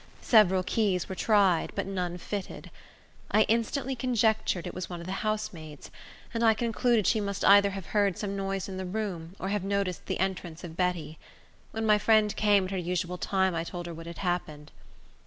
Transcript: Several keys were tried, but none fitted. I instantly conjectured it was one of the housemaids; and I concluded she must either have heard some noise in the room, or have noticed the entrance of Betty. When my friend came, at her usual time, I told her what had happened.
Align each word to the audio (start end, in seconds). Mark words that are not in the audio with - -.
Several 0.23 0.63
keys 0.63 1.07
were 1.07 1.13
tried, 1.13 1.71
but 1.75 1.85
none 1.85 2.17
fitted. 2.17 2.71
I 3.29 3.43
instantly 3.43 3.95
conjectured 3.95 4.65
it 4.65 4.73
was 4.73 4.89
one 4.89 4.99
of 4.99 5.05
the 5.05 5.21
housemaids; 5.21 5.91
and 6.33 6.43
I 6.43 6.55
concluded 6.55 7.05
she 7.05 7.21
must 7.21 7.45
either 7.45 7.69
have 7.69 7.85
heard 7.85 8.17
some 8.17 8.35
noise 8.35 8.67
in 8.67 8.77
the 8.77 8.85
room, 8.85 9.35
or 9.37 9.49
have 9.49 9.63
noticed 9.63 10.07
the 10.07 10.19
entrance 10.19 10.63
of 10.63 10.75
Betty. 10.75 11.19
When 11.69 11.85
my 11.85 11.99
friend 11.99 12.35
came, 12.35 12.65
at 12.65 12.71
her 12.71 12.77
usual 12.77 13.19
time, 13.19 13.53
I 13.53 13.63
told 13.63 13.85
her 13.85 13.93
what 13.93 14.07
had 14.07 14.17
happened. 14.17 14.71